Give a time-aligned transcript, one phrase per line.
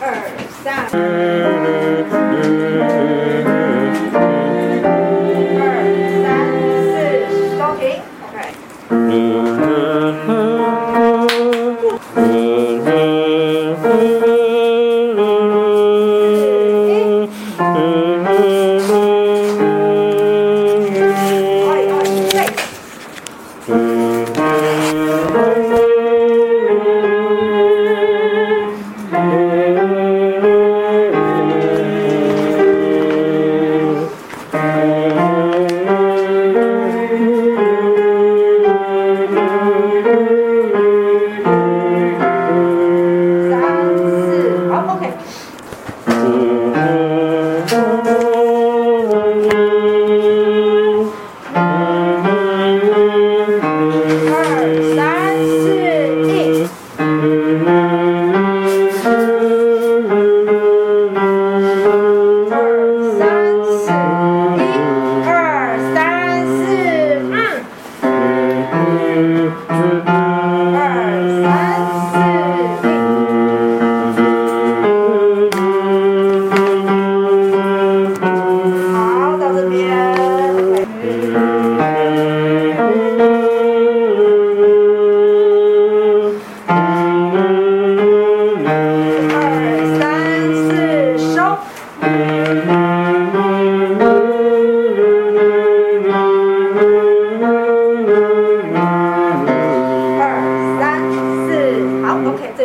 [0.00, 0.14] 二
[0.62, 0.86] 三，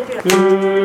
[0.04, 0.83] 好，OK，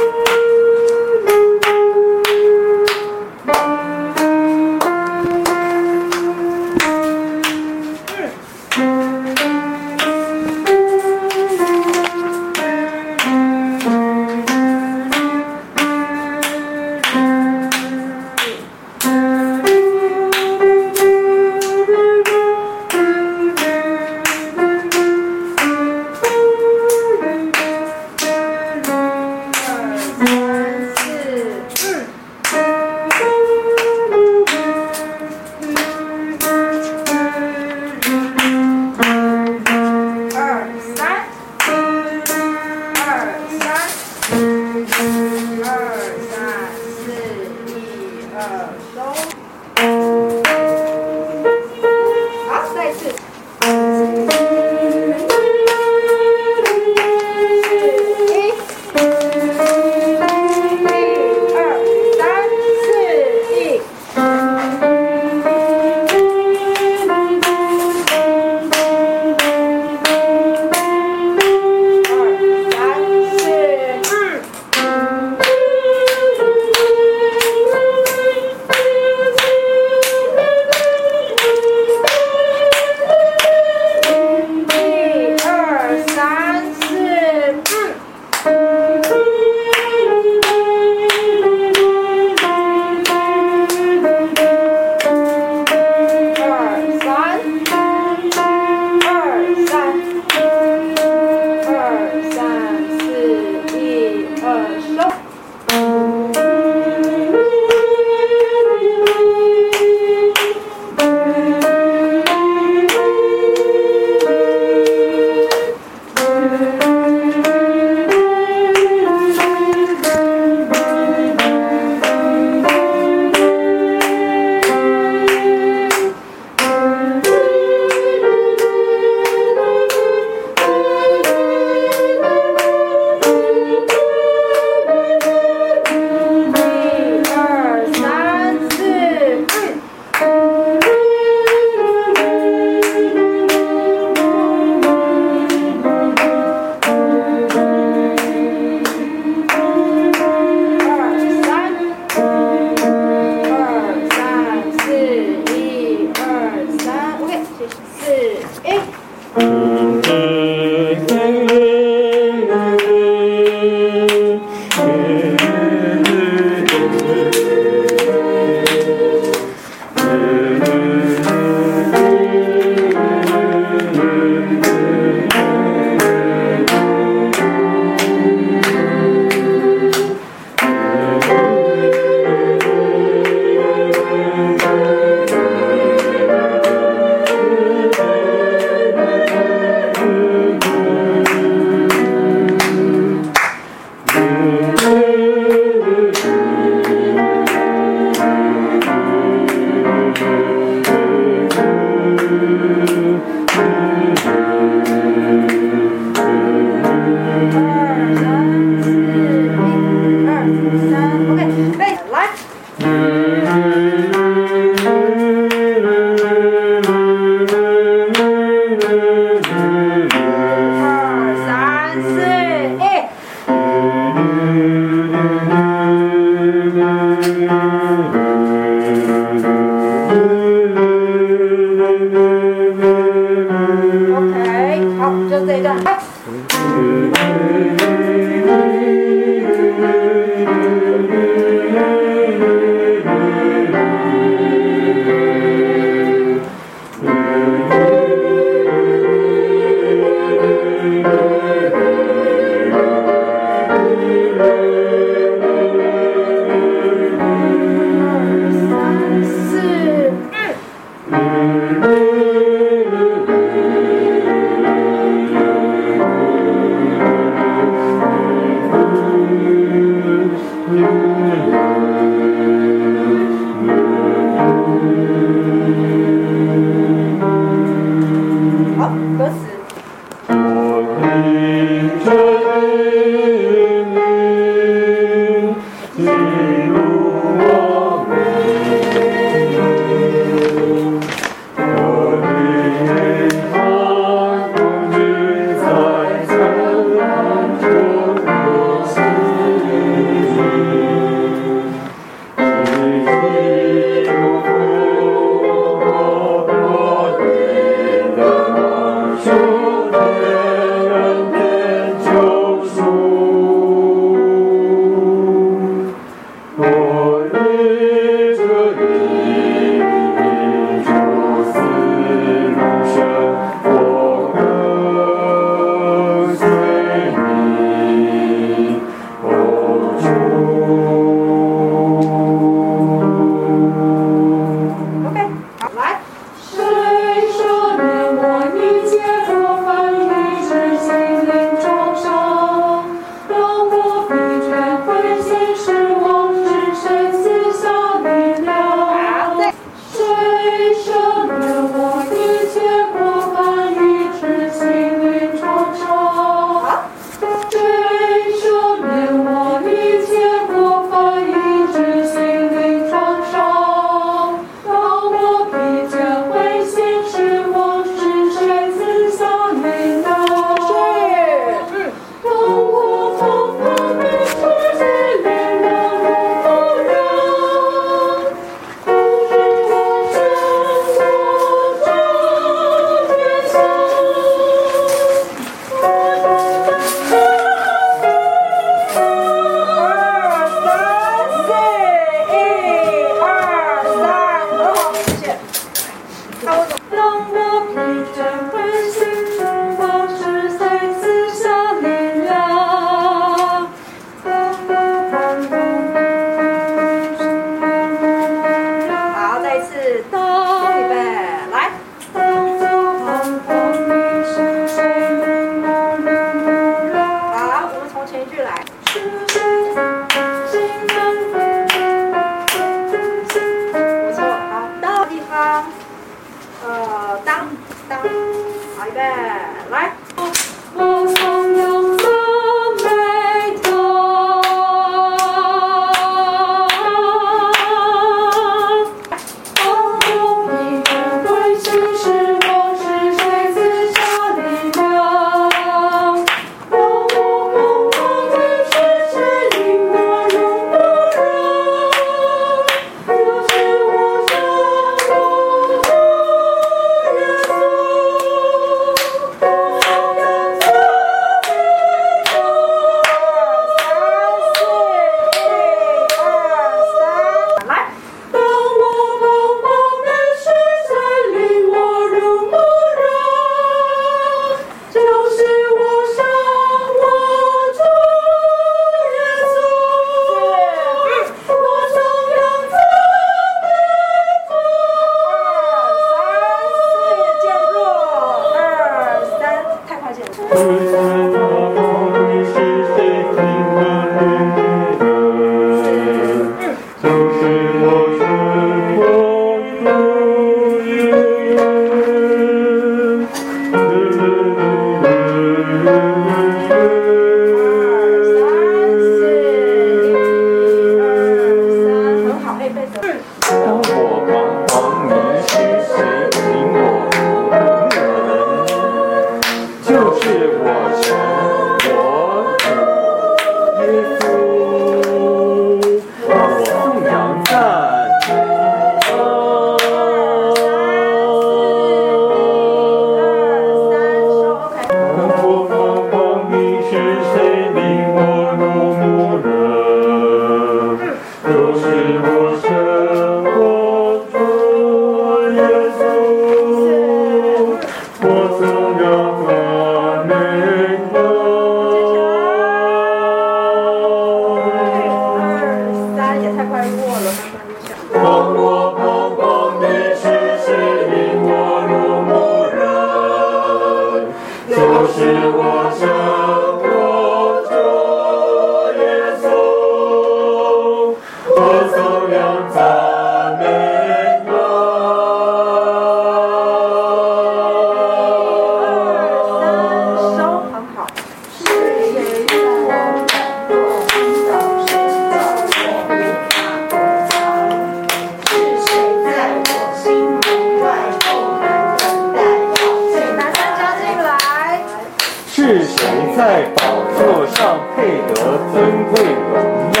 [597.20, 597.98] 座上配
[598.28, 598.34] 得
[598.72, 598.80] 尊
[599.12, 599.14] 贵
[599.52, 599.54] 荣
[599.92, 600.00] 耀，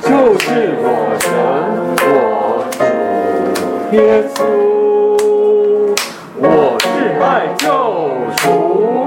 [0.00, 0.06] 就
[0.38, 0.46] 是
[0.78, 0.86] 我
[1.18, 1.26] 神
[2.06, 2.08] 我
[2.70, 2.78] 主
[3.96, 3.98] 耶
[4.32, 4.38] 稣，
[6.38, 6.44] 我
[6.78, 6.84] 是
[7.20, 7.24] 爱
[7.58, 7.64] 救
[8.38, 9.03] 赎。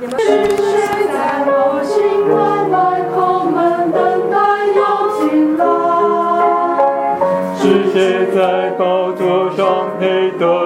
[0.00, 0.16] 是谁
[1.12, 1.50] 在我
[1.84, 2.32] 心门
[2.70, 2.74] 外
[3.12, 3.98] 叩门，等
[4.30, 4.34] 待？
[7.58, 7.94] 是谁
[8.34, 9.12] 在宝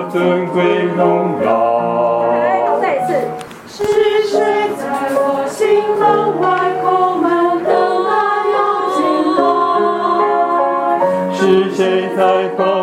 [0.09, 0.63] 尊贵
[0.97, 1.51] 荣耀？
[2.81, 3.09] 再一次。
[3.67, 3.83] 是
[4.29, 4.39] 谁
[4.79, 4.83] 在
[5.17, 5.19] 我
[5.49, 6.01] 心门
[6.41, 6.45] 外
[7.17, 7.27] 门，
[7.65, 7.75] 等
[8.07, 8.09] 待？
[11.35, 11.83] 是谁
[12.17, 12.74] 在？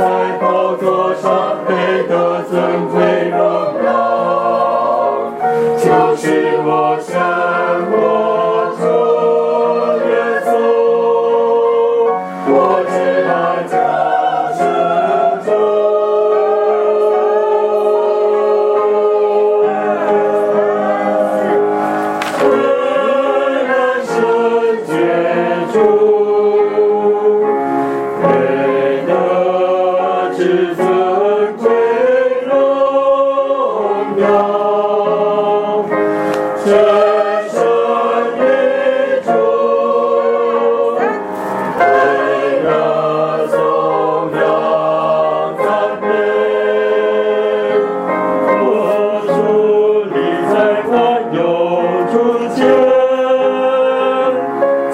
[0.00, 3.19] 在宝座上配得尊贵。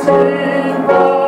[0.07, 1.26] Savior.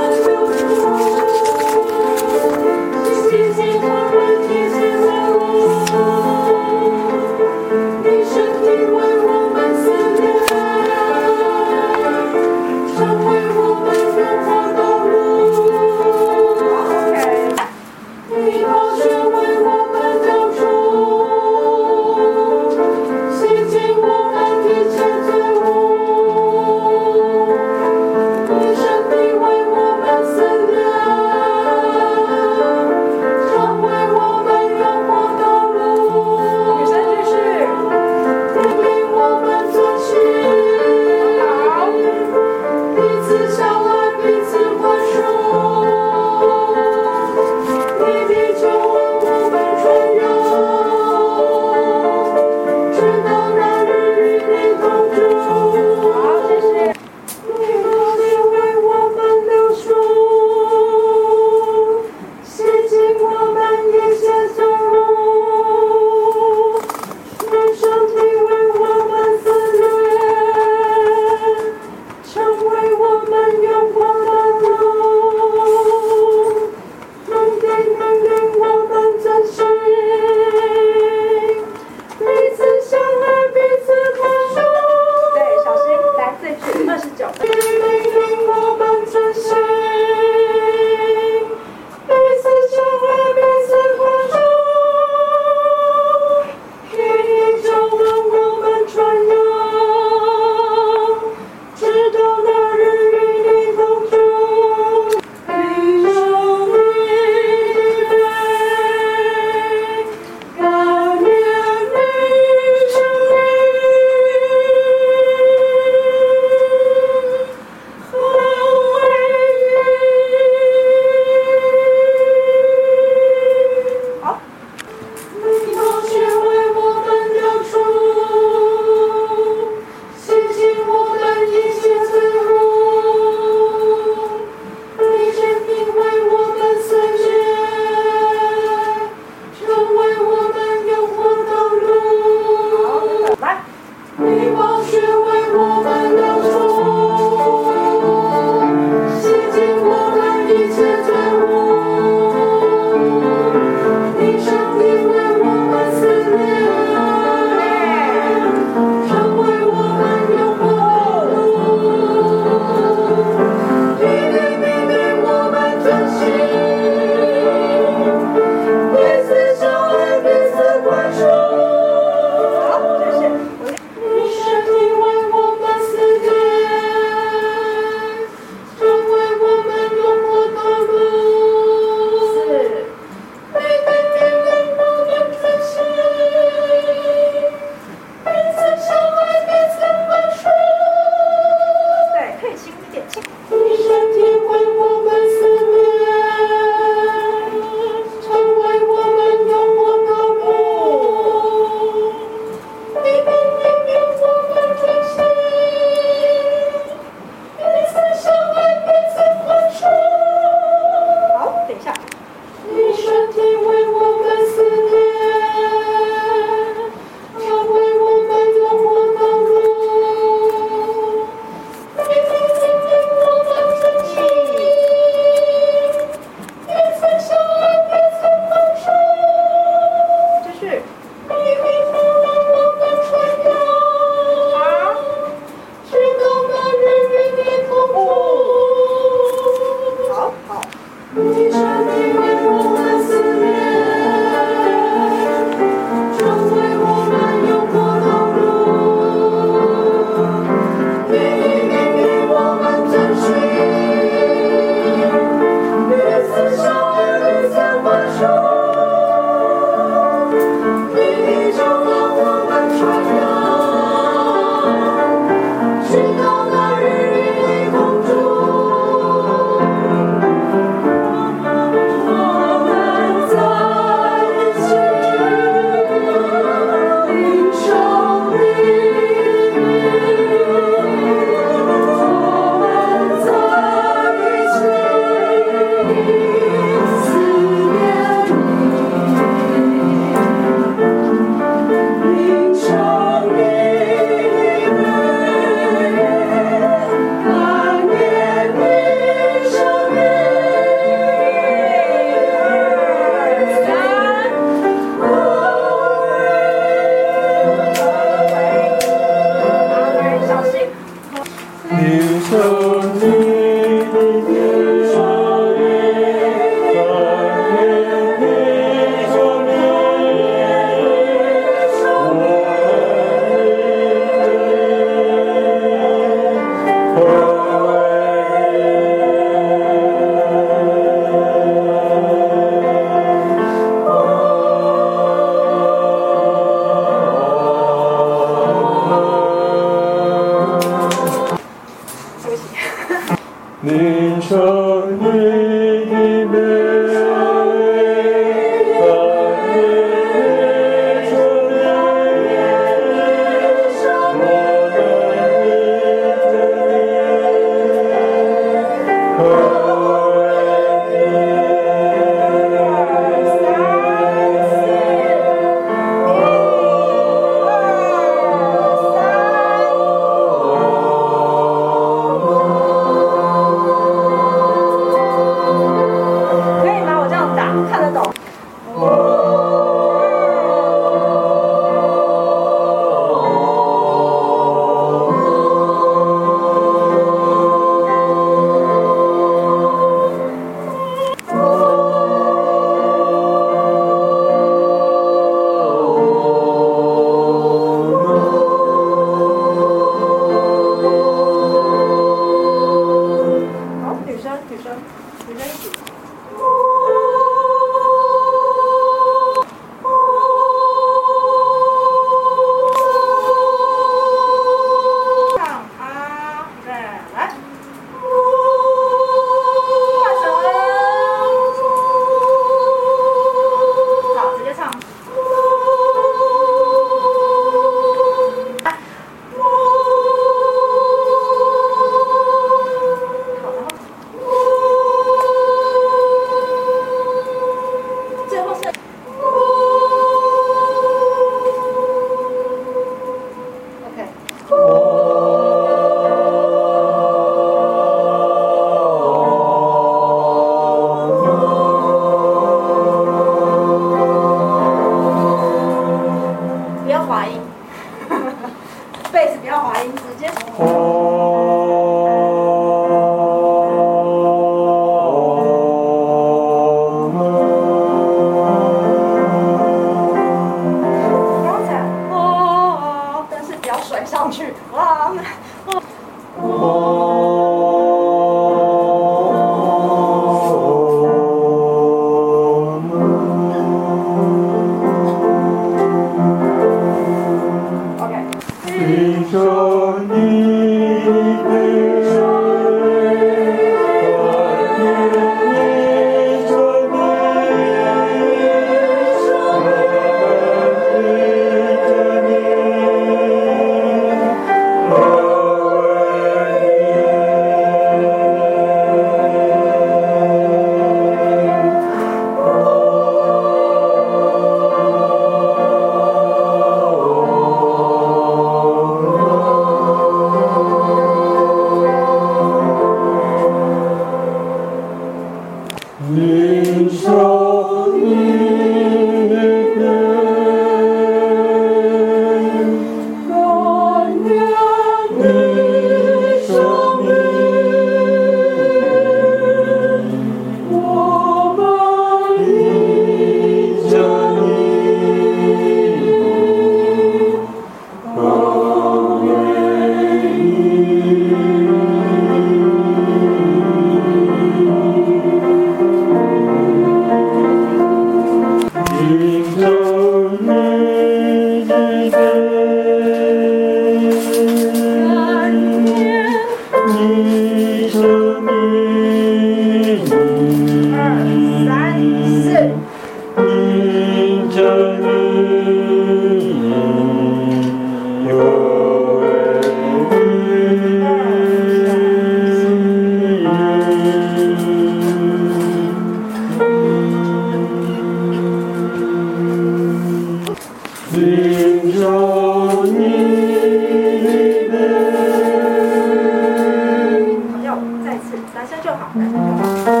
[599.51, 600.00] Música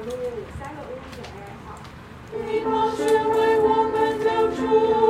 [0.00, 0.14] 我们
[0.58, 1.28] 三个 o 型血
[1.66, 1.76] 好。
[2.32, 2.64] 羽
[3.28, 5.09] 为我们留住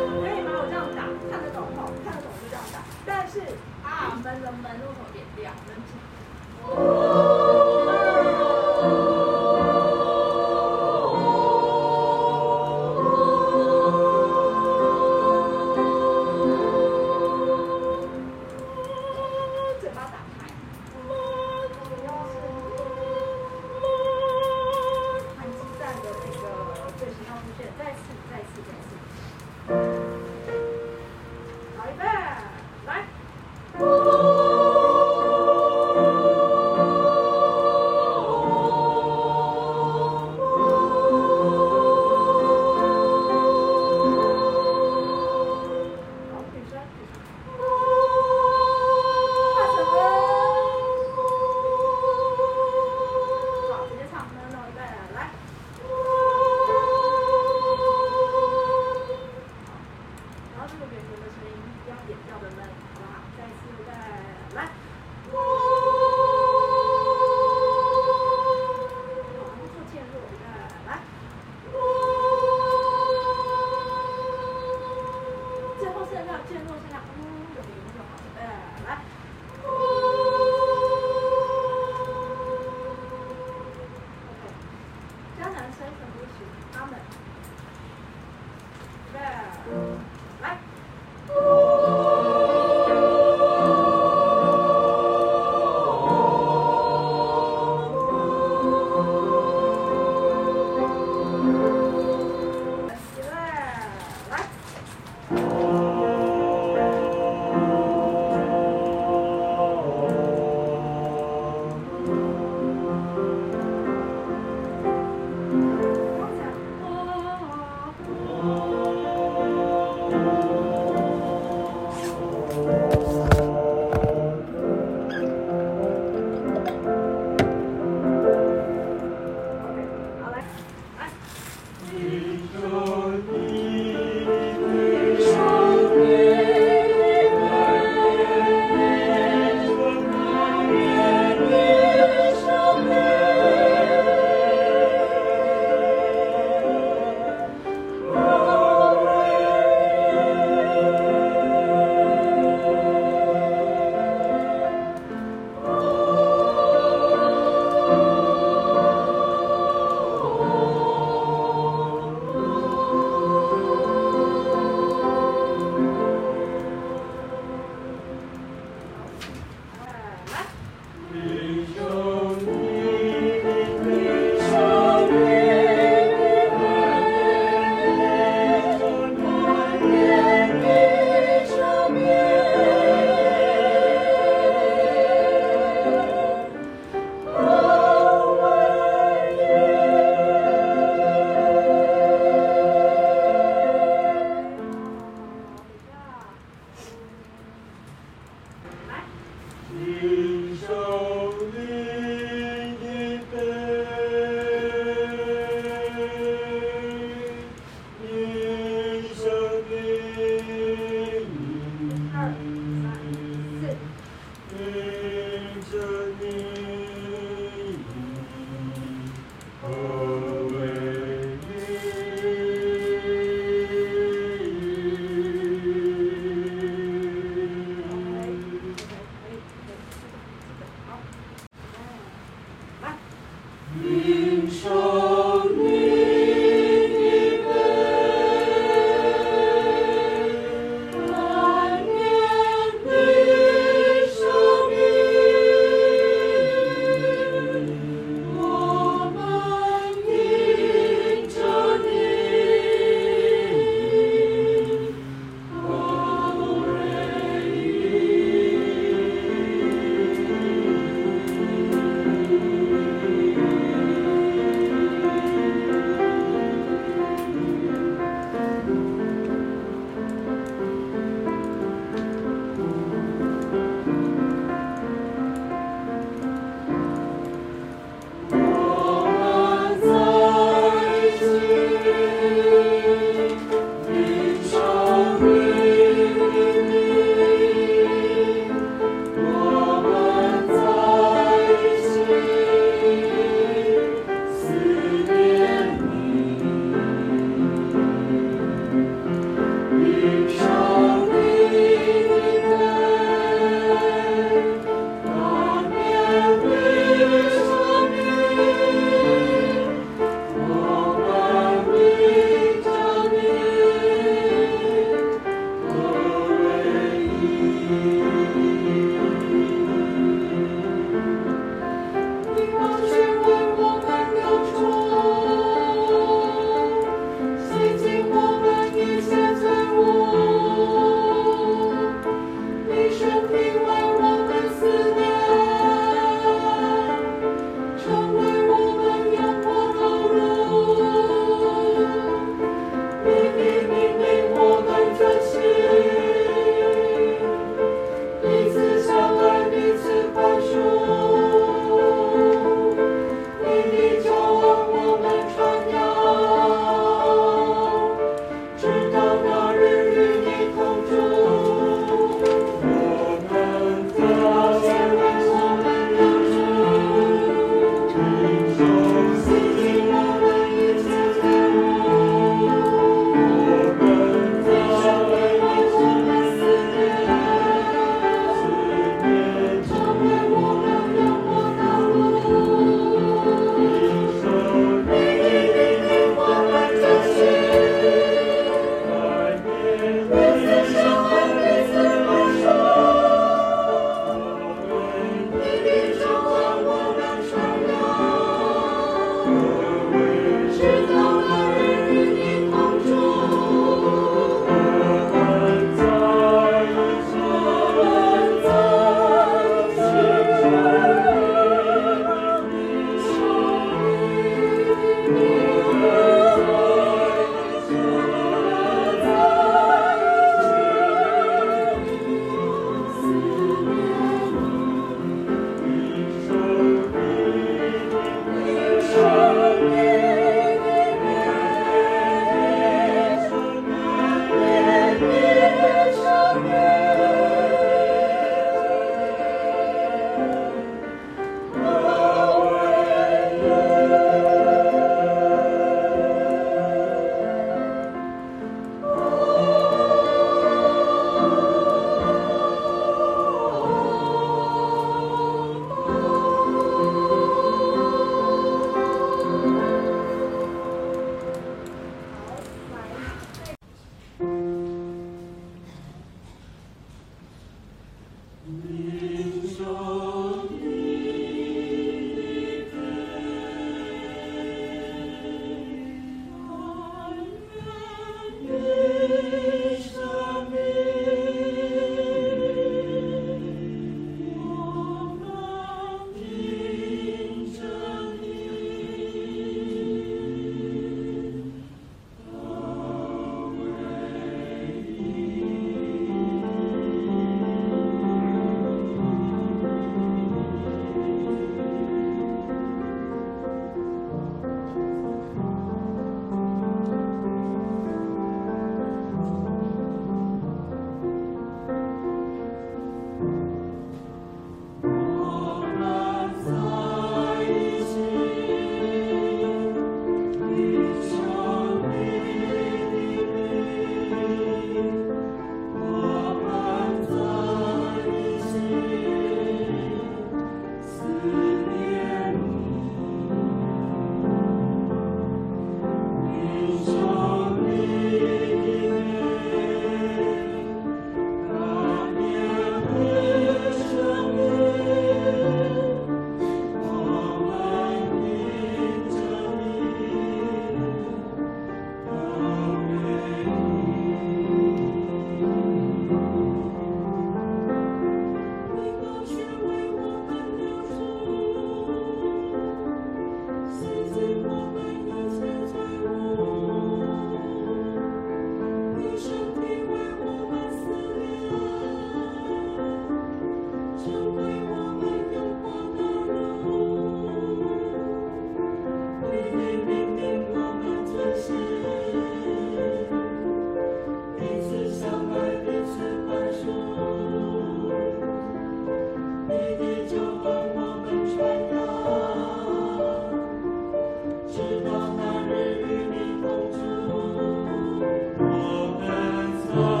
[599.73, 600.00] Oh.